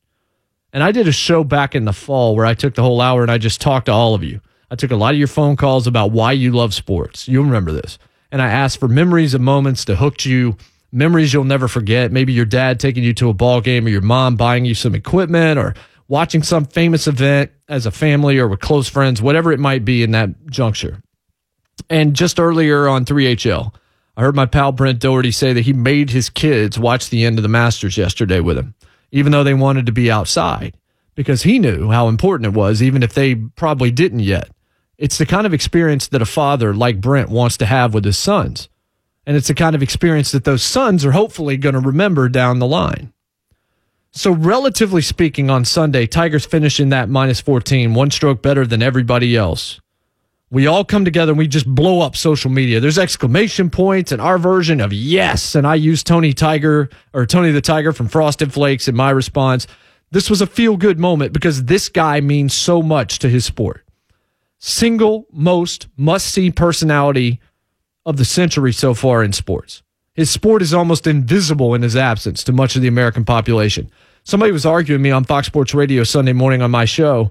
[0.72, 3.22] And I did a show back in the fall where I took the whole hour
[3.22, 4.40] and I just talked to all of you.
[4.68, 7.28] I took a lot of your phone calls about why you love sports.
[7.28, 8.00] You remember this.
[8.32, 10.56] And I asked for memories of moments that hooked you,
[10.92, 12.12] memories you'll never forget.
[12.12, 14.94] Maybe your dad taking you to a ball game or your mom buying you some
[14.94, 15.74] equipment or
[16.08, 20.02] watching some famous event as a family or with close friends, whatever it might be
[20.02, 21.02] in that juncture.
[21.90, 23.74] And just earlier on 3HL,
[24.16, 27.38] I heard my pal Brent Dougherty say that he made his kids watch the end
[27.38, 28.74] of the Masters yesterday with him,
[29.12, 30.76] even though they wanted to be outside,
[31.14, 34.48] because he knew how important it was, even if they probably didn't yet.
[34.96, 38.18] It's the kind of experience that a father like Brent wants to have with his
[38.18, 38.68] sons.
[39.28, 42.58] And it's the kind of experience that those sons are hopefully going to remember down
[42.58, 43.12] the line.
[44.10, 49.36] So, relatively speaking, on Sunday, Tigers finishing that minus 14, one stroke better than everybody
[49.36, 49.80] else
[50.50, 52.80] we all come together and we just blow up social media.
[52.80, 55.54] There's exclamation points and our version of yes.
[55.54, 59.66] And I use Tony Tiger or Tony the Tiger from Frosted Flakes in my response.
[60.10, 63.84] This was a feel good moment because this guy means so much to his sport.
[64.58, 67.40] Single most must see personality
[68.08, 69.82] of the century so far in sports.
[70.14, 73.90] His sport is almost invisible in his absence to much of the American population.
[74.24, 77.30] Somebody was arguing me on Fox Sports Radio Sunday morning on my show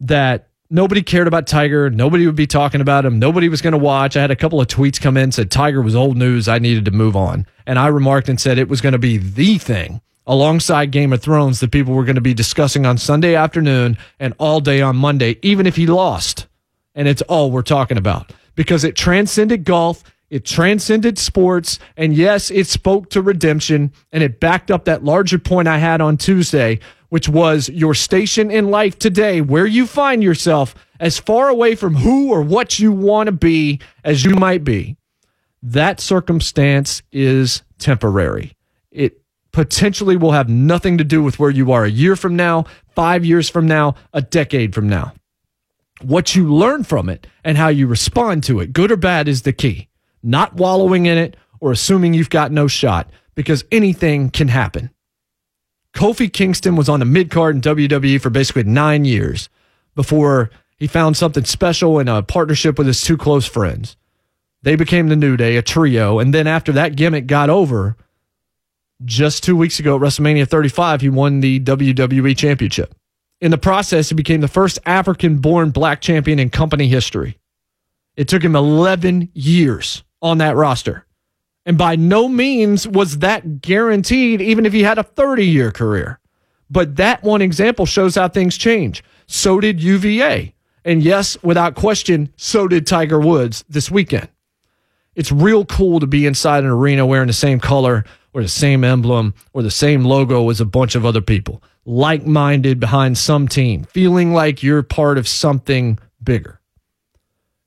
[0.00, 1.90] that nobody cared about Tiger.
[1.90, 3.20] Nobody would be talking about him.
[3.20, 4.16] Nobody was going to watch.
[4.16, 6.48] I had a couple of tweets come in said Tiger was old news.
[6.48, 7.46] I needed to move on.
[7.64, 11.22] And I remarked and said it was going to be the thing alongside Game of
[11.22, 14.96] Thrones that people were going to be discussing on Sunday afternoon and all day on
[14.96, 16.48] Monday, even if he lost.
[16.96, 20.02] And it's all we're talking about because it transcended golf.
[20.28, 21.78] It transcended sports.
[21.96, 26.00] And yes, it spoke to redemption and it backed up that larger point I had
[26.00, 31.48] on Tuesday which was your station in life today, where you find yourself as far
[31.48, 34.96] away from who or what you want to be as you might be,
[35.62, 38.56] that circumstance is temporary.
[38.90, 39.20] It
[39.52, 43.24] potentially will have nothing to do with where you are a year from now, five
[43.24, 45.12] years from now, a decade from now.
[46.02, 49.42] What you learn from it and how you respond to it, good or bad, is
[49.42, 49.88] the key.
[50.26, 54.90] Not wallowing in it or assuming you've got no shot because anything can happen.
[55.94, 59.48] Kofi Kingston was on the mid card in WWE for basically nine years
[59.94, 63.96] before he found something special in a partnership with his two close friends.
[64.62, 66.18] They became the New Day, a trio.
[66.18, 67.96] And then after that gimmick got over,
[69.04, 72.96] just two weeks ago at WrestleMania 35, he won the WWE Championship.
[73.40, 77.38] In the process, he became the first African born black champion in company history.
[78.16, 81.04] It took him 11 years on that roster.
[81.64, 86.20] And by no means was that guaranteed, even if he had a 30 year career.
[86.70, 89.02] But that one example shows how things change.
[89.26, 90.54] So did UVA.
[90.84, 94.28] And yes, without question, so did Tiger Woods this weekend.
[95.16, 98.84] It's real cool to be inside an arena wearing the same color or the same
[98.84, 101.62] emblem or the same logo as a bunch of other people.
[101.86, 106.60] like minded behind some team, feeling like you're part of something bigger.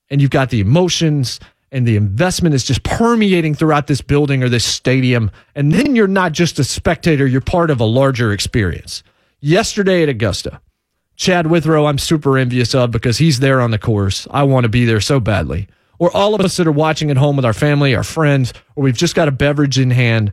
[0.10, 1.40] And you've got the emotions
[1.72, 5.32] and the investment is just permeating throughout this building or this stadium.
[5.56, 9.04] And then you're not just a spectator, you're part of a larger experience.
[9.40, 10.62] Yesterday at Augusta,
[11.16, 14.28] Chad Withrow, I'm super envious of because he's there on the course.
[14.32, 15.68] I want to be there so badly.
[15.98, 18.84] Or all of us that are watching at home with our family, our friends, or
[18.84, 20.32] we've just got a beverage in hand.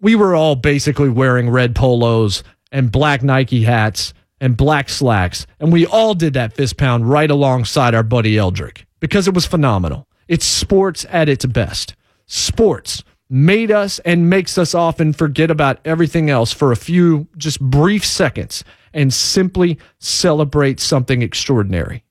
[0.00, 5.46] We were all basically wearing red polos and black Nike hats and black slacks.
[5.58, 9.46] And we all did that fist pound right alongside our buddy Eldrick because it was
[9.46, 10.06] phenomenal.
[10.28, 11.94] It's sports at its best.
[12.26, 17.60] Sports made us and makes us often forget about everything else for a few just
[17.60, 22.04] brief seconds and simply celebrate something extraordinary.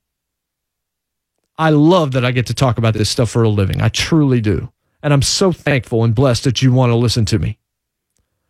[1.58, 3.82] I love that I get to talk about this stuff for a living.
[3.82, 4.72] I truly do.
[5.02, 7.60] And I'm so thankful and blessed that you want to listen to me.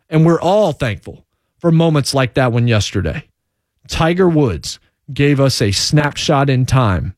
[0.10, 1.26] And we're all thankful
[1.60, 3.28] for moments like that one yesterday.
[3.88, 4.80] Tiger Woods
[5.14, 7.16] gave us a snapshot in time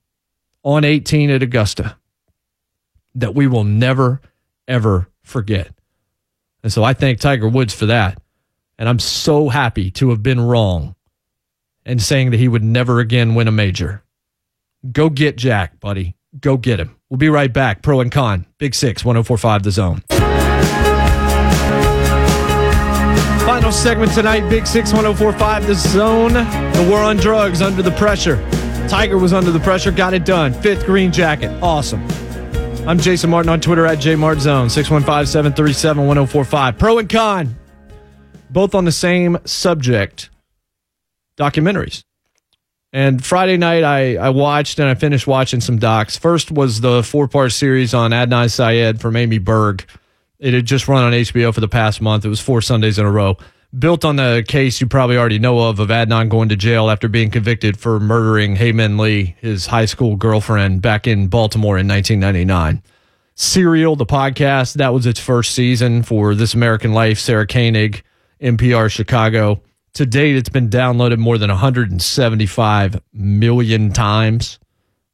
[0.63, 1.97] on 18 at Augusta
[3.17, 4.21] that we will never,
[4.67, 5.71] ever forget.
[6.63, 8.21] And so I thank Tiger Woods for that.
[8.77, 10.95] And I'm so happy to have been wrong
[11.85, 14.03] and saying that he would never again win a major.
[14.91, 16.15] Go get Jack, buddy.
[16.39, 16.95] Go get him.
[17.09, 17.81] We'll be right back.
[17.81, 18.45] Pro and con.
[18.59, 20.03] Big Six, 1045 The Zone.
[23.47, 26.33] Final segment tonight, Big Six, 1045 The Zone.
[26.33, 28.35] The war on drugs under the pressure.
[28.87, 30.53] Tiger was under the pressure, got it done.
[30.53, 31.49] Fifth green jacket.
[31.63, 32.05] Awesome.
[32.87, 36.77] I'm Jason Martin on Twitter at JMartZone, 615 737 1045.
[36.77, 37.57] Pro and con,
[38.49, 40.29] both on the same subject
[41.35, 42.05] documentaries.
[42.93, 46.15] And Friday night, I, I watched and I finished watching some docs.
[46.15, 49.85] First was the four part series on Adnan Syed from Amy Berg.
[50.39, 52.23] It had just run on HBO for the past month.
[52.23, 53.35] It was four Sundays in a row.
[53.77, 57.07] Built on the case you probably already know of of Adnan going to jail after
[57.07, 61.87] being convicted for murdering Hae Min Lee, his high school girlfriend, back in Baltimore in
[61.87, 62.81] 1999.
[63.35, 68.03] Serial, the podcast, that was its first season for This American Life, Sarah Koenig,
[68.41, 69.61] NPR Chicago.
[69.93, 74.57] To date, it's been downloaded more than 175 million times.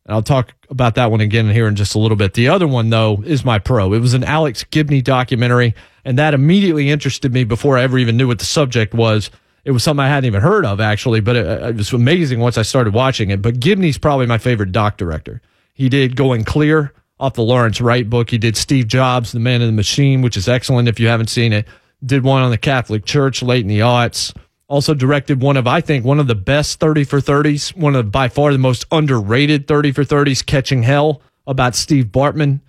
[0.06, 2.34] And I'll talk about that one again here in just a little bit.
[2.34, 3.94] The other one, though, is my pro.
[3.94, 8.18] It was an Alex Gibney documentary, and that immediately interested me before I ever even
[8.18, 9.30] knew what the subject was.
[9.66, 12.58] It was something I hadn't even heard of, actually, but it, it was amazing once
[12.58, 13.42] I started watching it.
[13.42, 15.42] But Gibney's probably my favorite doc director.
[15.74, 18.30] He did Going Clear off the Lawrence Wright book.
[18.30, 21.30] He did Steve Jobs, The Man in the Machine, which is excellent if you haven't
[21.30, 21.68] seen it.
[22.06, 24.34] Did one on the Catholic Church late in the aughts
[24.74, 28.12] also directed one of, I think, one of the best 30 for 30s, one of
[28.12, 32.60] by far the most underrated 30 for 30s, Catching Hell, about Steve Bartman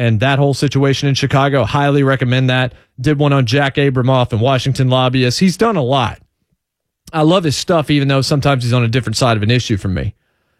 [0.00, 1.64] and that whole situation in Chicago.
[1.64, 2.72] Highly recommend that.
[3.00, 5.40] Did one on Jack Abramoff and Washington lobbyists.
[5.40, 6.20] He's done a lot.
[7.12, 9.76] I love his stuff, even though sometimes he's on a different side of an issue
[9.76, 10.14] from me.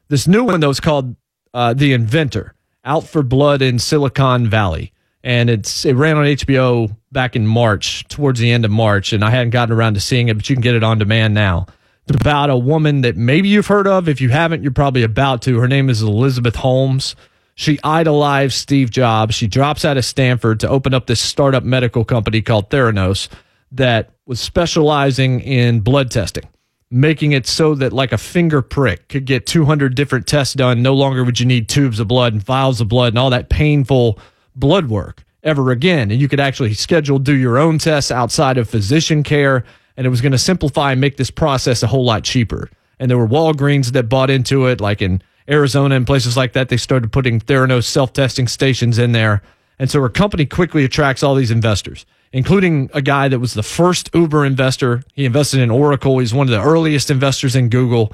[0.08, 1.16] This new one, though, is called
[1.54, 6.96] uh, The Inventor Out for Blood in Silicon Valley and it's it ran on HBO
[7.12, 10.28] back in March, towards the end of March, and I hadn't gotten around to seeing
[10.28, 11.66] it, but you can get it on demand now.
[12.06, 14.08] It's about a woman that maybe you've heard of.
[14.08, 15.58] If you haven't, you're probably about to.
[15.58, 17.14] Her name is Elizabeth Holmes.
[17.60, 19.34] She idolized Steve Jobs.
[19.34, 23.28] She drops out of Stanford to open up this startup medical company called Theranos
[23.72, 26.48] that was specializing in blood testing,
[26.90, 30.80] making it so that like a finger prick could get 200 different tests done.
[30.80, 33.50] No longer would you need tubes of blood and vials of blood and all that
[33.50, 34.18] painful
[34.56, 36.10] blood work ever again.
[36.10, 39.64] And you could actually schedule, do your own tests outside of physician care.
[39.98, 42.70] And it was going to simplify and make this process a whole lot cheaper.
[42.98, 46.68] And there were Walgreens that bought into it, like in Arizona and places like that.
[46.68, 49.42] They started putting Theranos self testing stations in there.
[49.78, 53.62] And so her company quickly attracts all these investors, including a guy that was the
[53.62, 55.02] first Uber investor.
[55.14, 56.18] He invested in Oracle.
[56.18, 58.12] He's one of the earliest investors in Google.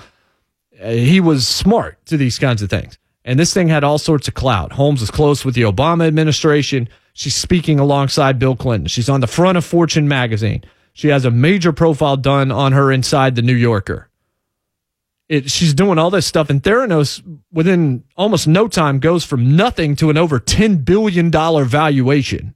[0.81, 2.99] Uh, he was smart to these kinds of things.
[3.25, 4.73] And this thing had all sorts of clout.
[4.73, 6.89] Holmes is close with the Obama administration.
[7.12, 8.87] She's speaking alongside Bill Clinton.
[8.87, 10.63] She's on the front of Fortune magazine.
[10.92, 14.09] She has a major profile done on her inside the New Yorker.
[15.29, 17.20] It, she's doing all this stuff, and Theranos,
[17.52, 22.54] within almost no time, goes from nothing to an over $10 billion valuation.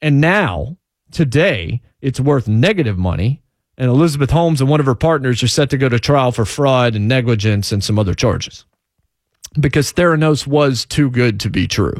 [0.00, 0.76] And now,
[1.10, 3.42] today, it's worth negative money,
[3.76, 6.44] and Elizabeth Holmes and one of her partners are set to go to trial for
[6.44, 8.64] fraud and negligence and some other charges
[9.58, 11.94] because Theranos was too good to be true.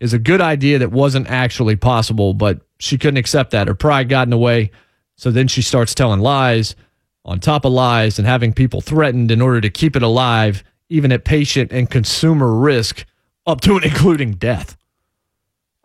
[0.00, 3.66] Is a good idea that wasn't actually possible, but she couldn't accept that.
[3.66, 4.70] Her pride got in the way.
[5.16, 6.76] So then she starts telling lies
[7.28, 11.12] on top of lies and having people threatened in order to keep it alive, even
[11.12, 13.04] at patient and consumer risk,
[13.46, 14.76] up to and including death.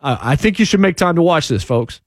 [0.00, 2.00] I think you should make time to watch this, folks.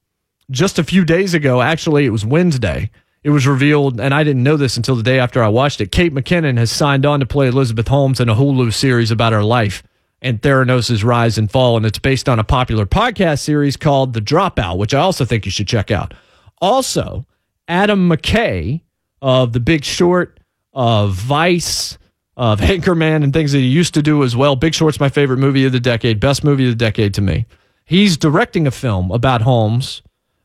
[0.52, 2.92] Just a few days ago, actually, it was Wednesday,
[3.24, 5.92] it was revealed, and I didn't know this until the day after I watched it.
[5.92, 9.44] Kate McKinnon has signed on to play Elizabeth Holmes in a Hulu series about her
[9.44, 9.84] life
[10.22, 11.78] and Theranos' rise and fall.
[11.78, 15.46] And it's based on a popular podcast series called The Dropout, which I also think
[15.46, 16.14] you should check out.
[16.60, 17.26] Also,
[17.68, 18.82] Adam McKay
[19.22, 20.39] of The Big Short,
[20.74, 21.97] of Vice,
[22.36, 24.55] of Anchorman, and things that he used to do as well.
[24.55, 27.45] Big Short's my favorite movie of the decade, best movie of the decade to me.
[27.86, 30.01] He's directing a film about Holmes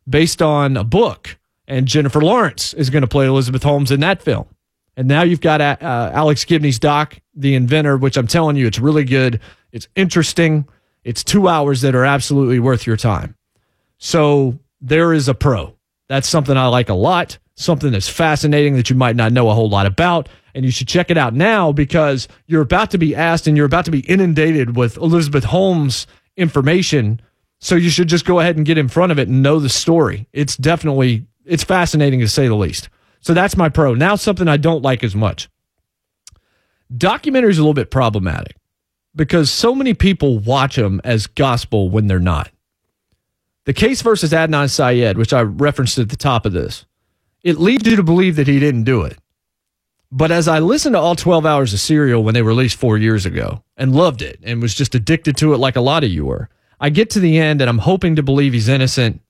[0.08, 4.22] based on a book, and Jennifer Lawrence is going to play Elizabeth Holmes in that
[4.22, 4.46] film.
[4.96, 8.78] And now you've got uh, Alex Gibney's doc, The Inventor, which I'm telling you, it's
[8.78, 9.40] really good.
[9.72, 10.68] It's interesting.
[11.02, 13.36] It's two hours that are absolutely worth your time.
[13.98, 15.76] So there is a pro.
[16.08, 19.55] That's something I like a lot, something that's fascinating that you might not know a
[19.55, 20.28] whole lot about.
[20.55, 23.66] And you should check it out now because you're about to be asked and you're
[23.66, 27.20] about to be inundated with Elizabeth Holmes information.
[27.61, 29.68] So you should just go ahead and get in front of it and know the
[29.68, 30.26] story.
[30.32, 32.88] It's definitely, it's fascinating to say the least.
[33.20, 33.94] So that's my pro.
[33.94, 35.48] Now, something I don't like as much.
[36.92, 38.57] Documentaries are a little bit problematic
[39.14, 42.50] because so many people watch them as gospel when they're not.
[43.64, 46.84] The case versus Adnan Syed, which I referenced at the top of this,
[47.43, 49.18] it leads you to believe that he didn't do it.
[50.11, 53.24] But as I listened to all 12 hours of Serial when they released four years
[53.24, 56.26] ago and loved it and was just addicted to it like a lot of you
[56.26, 59.22] were, I get to the end and I'm hoping to believe he's innocent.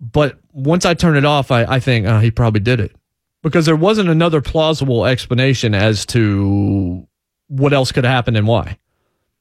[0.00, 2.94] But once I turn it off, I, I think oh, he probably did it
[3.42, 7.06] because there wasn't another plausible explanation as to
[7.48, 8.78] what else could have happened and why.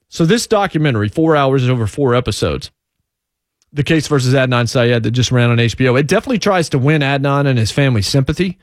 [0.10, 2.72] So this documentary, four hours over four episodes,
[3.74, 7.02] the case versus Adnan Syed that just ran on HBO, it definitely tries to win
[7.02, 8.58] Adnan and his family's sympathy.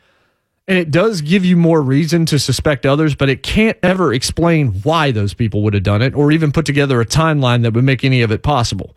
[0.66, 4.68] And it does give you more reason to suspect others, but it can't ever explain
[4.82, 7.84] why those people would have done it or even put together a timeline that would
[7.84, 8.94] make any of it possible.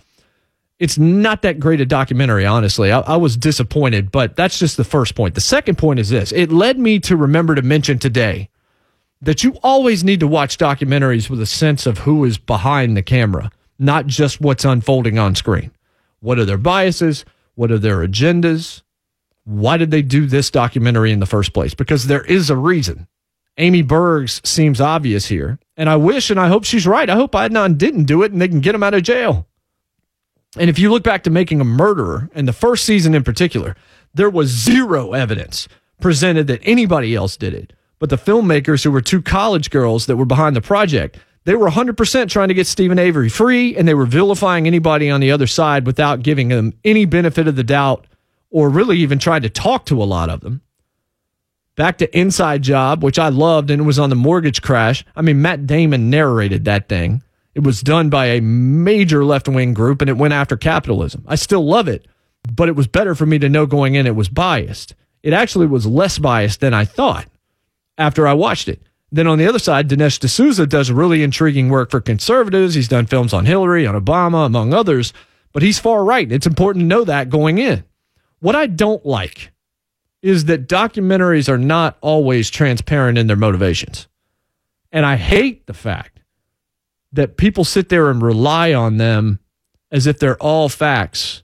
[0.79, 2.91] It's not that great a documentary, honestly.
[2.91, 5.35] I, I was disappointed, but that's just the first point.
[5.35, 8.49] The second point is this it led me to remember to mention today
[9.21, 13.01] that you always need to watch documentaries with a sense of who is behind the
[13.01, 15.71] camera, not just what's unfolding on screen.
[16.19, 17.25] What are their biases?
[17.55, 18.81] What are their agendas?
[19.43, 21.73] Why did they do this documentary in the first place?
[21.73, 23.07] Because there is a reason.
[23.57, 25.59] Amy Berg's seems obvious here.
[25.75, 27.09] And I wish and I hope she's right.
[27.09, 29.47] I hope Adnan didn't do it and they can get him out of jail.
[30.57, 33.75] And if you look back to making a murderer in the first season in particular,
[34.13, 35.67] there was zero evidence
[35.99, 37.73] presented that anybody else did it.
[37.99, 41.17] But the filmmakers who were two college girls that were behind the project,
[41.47, 45.21] they were 100% trying to get Steven Avery free and they were vilifying anybody on
[45.21, 48.05] the other side without giving them any benefit of the doubt
[48.49, 50.59] or really even trying to talk to a lot of them.
[51.77, 55.05] Back to Inside Job, which I loved and it was on the mortgage crash.
[55.15, 57.23] I mean, Matt Damon narrated that thing.
[57.55, 61.23] It was done by a major left wing group and it went after capitalism.
[61.29, 62.05] I still love it,
[62.51, 64.95] but it was better for me to know going in it was biased.
[65.23, 67.27] It actually was less biased than I thought
[67.97, 68.81] after I watched it.
[69.11, 72.75] Then on the other side, Dinesh D'Souza does really intriguing work for conservatives.
[72.75, 75.13] He's done films on Hillary, on Obama, among others,
[75.53, 76.29] but he's far right.
[76.31, 77.85] It's important to know that going in.
[78.39, 79.51] What I don't like
[80.21, 84.07] is that documentaries are not always transparent in their motivations.
[84.91, 86.19] And I hate the fact
[87.13, 89.39] that people sit there and rely on them
[89.91, 91.43] as if they're all facts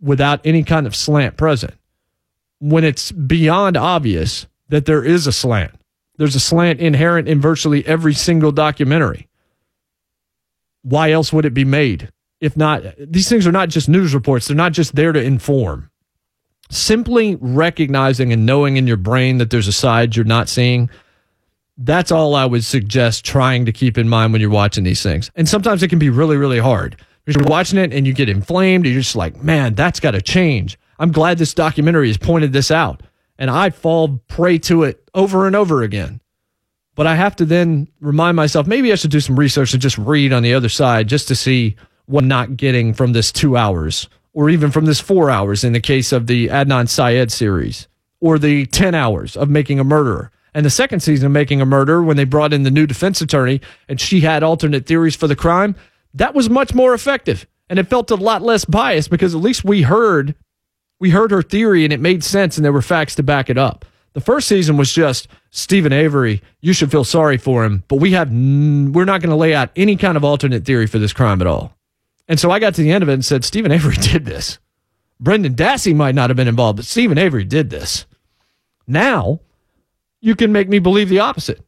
[0.00, 1.74] without any kind of slant present
[2.58, 5.72] when it's beyond obvious that there is a slant
[6.16, 9.28] there's a slant inherent in virtually every single documentary.
[10.82, 12.10] Why else would it be made?
[12.40, 15.90] If not, these things are not just news reports, they're not just there to inform.
[16.70, 20.90] Simply recognizing and knowing in your brain that there's a side you're not seeing,
[21.78, 25.30] that's all I would suggest trying to keep in mind when you're watching these things.
[25.34, 26.96] And sometimes it can be really, really hard.
[27.26, 30.78] You're watching it and you get inflamed, you're just like, man, that's got to change.
[30.98, 33.02] I'm glad this documentary has pointed this out
[33.38, 36.20] and I fall prey to it over and over again.
[36.94, 39.98] But I have to then remind myself maybe I should do some research and just
[39.98, 41.76] read on the other side just to see
[42.06, 45.72] what I'm not getting from this two hours or even from this four hours in
[45.72, 47.88] the case of the Adnan Syed series
[48.20, 50.30] or the 10 hours of making a murderer.
[50.54, 53.20] And the second season of Making a Murderer, when they brought in the new defense
[53.20, 55.74] attorney and she had alternate theories for the crime,
[56.14, 57.46] that was much more effective.
[57.68, 60.36] And it felt a lot less biased because at least we heard
[61.04, 63.58] we heard her theory and it made sense and there were facts to back it
[63.58, 63.84] up.
[64.14, 66.40] The first season was just Steven Avery.
[66.62, 69.54] You should feel sorry for him, but we have n- we're not going to lay
[69.54, 71.74] out any kind of alternate theory for this crime at all.
[72.26, 74.58] And so I got to the end of it and said Steven Avery did this.
[75.20, 78.06] Brendan Dassey might not have been involved, but Steven Avery did this.
[78.86, 79.40] Now
[80.22, 81.60] you can make me believe the opposite.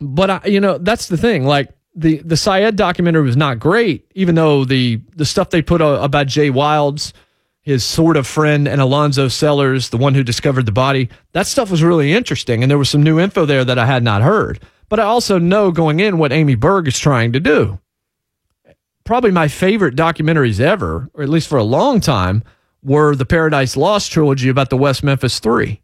[0.00, 1.44] But I, you know, that's the thing.
[1.44, 5.82] Like the the Syed documentary was not great, even though the the stuff they put
[5.82, 7.12] uh, about Jay Wilds
[7.66, 11.08] his sort of friend, and Alonzo Sellers, the one who discovered the body.
[11.32, 14.04] That stuff was really interesting, and there was some new info there that I had
[14.04, 14.60] not heard.
[14.88, 17.80] But I also know going in what Amy Berg is trying to do.
[19.04, 22.44] Probably my favorite documentaries ever, or at least for a long time,
[22.84, 25.82] were the Paradise Lost trilogy about the West Memphis Three.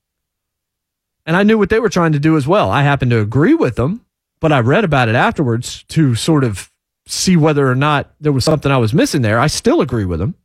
[1.26, 2.70] And I knew what they were trying to do as well.
[2.70, 4.06] I happened to agree with them,
[4.40, 6.70] but I read about it afterwards to sort of
[7.08, 9.40] see whether or not there was something I was missing there.
[9.40, 10.36] I still agree with them.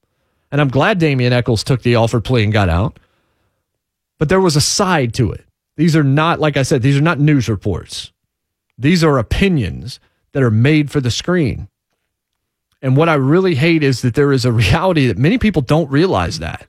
[0.51, 2.99] And I'm glad Damien Echols took the offered plea and got out.
[4.17, 5.45] But there was a side to it.
[5.75, 8.11] These are not, like I said, these are not news reports.
[8.77, 9.99] These are opinions
[10.31, 11.67] that are made for the screen.
[12.81, 15.89] And what I really hate is that there is a reality that many people don't
[15.89, 16.67] realize that.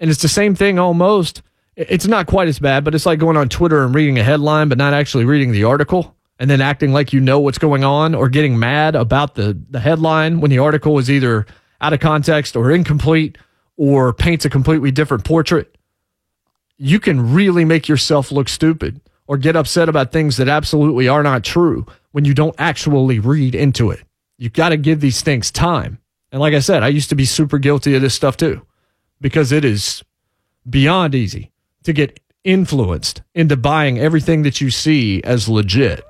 [0.00, 1.42] And it's the same thing almost.
[1.76, 4.68] It's not quite as bad, but it's like going on Twitter and reading a headline,
[4.68, 8.14] but not actually reading the article and then acting like you know what's going on
[8.14, 11.46] or getting mad about the, the headline when the article is either
[11.82, 13.36] out of context or incomplete
[13.76, 15.76] or paints a completely different portrait.
[16.78, 21.22] You can really make yourself look stupid or get upset about things that absolutely are
[21.22, 24.02] not true when you don't actually read into it.
[24.38, 25.98] You've got to give these things time.
[26.30, 28.62] And like I said, I used to be super guilty of this stuff too,
[29.20, 30.02] because it is
[30.68, 31.50] beyond easy
[31.84, 36.04] to get influenced into buying everything that you see as legit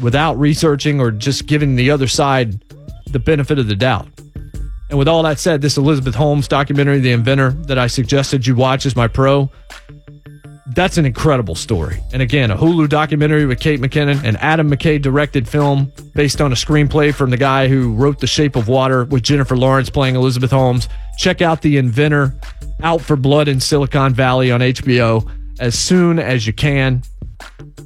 [0.00, 2.64] without researching or just giving the other side
[3.06, 4.08] the benefit of the doubt.
[4.92, 8.54] And with all that said, this Elizabeth Holmes documentary, The Inventor, that I suggested you
[8.54, 9.50] watch as my pro,
[10.74, 11.98] that's an incredible story.
[12.12, 16.52] And again, a Hulu documentary with Kate McKinnon, an Adam McKay directed film based on
[16.52, 20.14] a screenplay from the guy who wrote The Shape of Water with Jennifer Lawrence playing
[20.14, 20.90] Elizabeth Holmes.
[21.16, 22.34] Check out The Inventor,
[22.82, 25.26] Out for Blood in Silicon Valley on HBO
[25.58, 27.02] as soon as you can.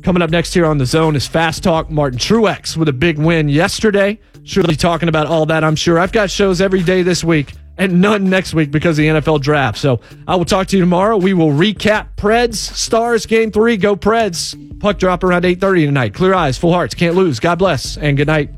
[0.03, 1.91] Coming up next here on the zone is Fast Talk.
[1.91, 4.19] Martin Truex with a big win yesterday.
[4.45, 5.99] Surely talking about all that, I'm sure.
[5.99, 9.41] I've got shows every day this week and none next week because of the NFL
[9.41, 9.79] draft.
[9.79, 11.17] So I will talk to you tomorrow.
[11.17, 13.77] We will recap Preds Stars game three.
[13.77, 14.55] Go Preds.
[14.81, 16.15] Puck drop around 8:30 tonight.
[16.15, 17.41] Clear eyes, full hearts, can't lose.
[17.41, 18.51] God bless and good night.